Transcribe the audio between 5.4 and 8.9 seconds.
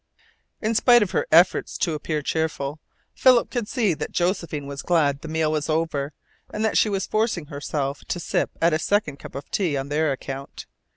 was over, and that she was forcing herself to sip at a